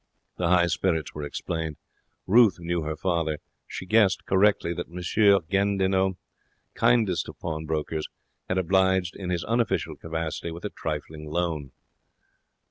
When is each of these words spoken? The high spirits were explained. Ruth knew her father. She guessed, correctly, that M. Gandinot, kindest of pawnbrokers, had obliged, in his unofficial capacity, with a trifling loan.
The 0.37 0.47
high 0.47 0.65
spirits 0.65 1.13
were 1.13 1.21
explained. 1.21 1.77
Ruth 2.25 2.57
knew 2.57 2.81
her 2.81 2.95
father. 2.97 3.37
She 3.67 3.85
guessed, 3.85 4.25
correctly, 4.25 4.73
that 4.73 4.87
M. 4.89 5.41
Gandinot, 5.47 6.13
kindest 6.73 7.29
of 7.29 7.37
pawnbrokers, 7.39 8.07
had 8.49 8.57
obliged, 8.57 9.15
in 9.15 9.29
his 9.29 9.43
unofficial 9.43 9.95
capacity, 9.95 10.49
with 10.49 10.65
a 10.65 10.71
trifling 10.71 11.27
loan. 11.29 11.69